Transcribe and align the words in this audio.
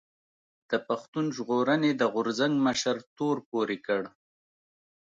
د 0.69 0.71
پښتون 0.87 1.25
ژغورنې 1.35 1.91
د 1.95 2.03
غورځنګ 2.13 2.53
مشر 2.67 2.95
تور 3.17 3.37
پورې 3.49 3.77
کړ 3.87 4.01